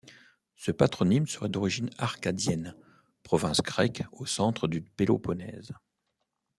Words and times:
Ce 0.55 0.71
patronyme 0.71 1.27
serait 1.27 1.47
d'origine 1.47 1.91
Arcadienne, 1.99 2.73
province 3.21 3.61
grecque 3.61 4.01
au 4.13 4.25
centre 4.25 4.67
du 4.67 4.81
Péloponnèse. 4.81 5.73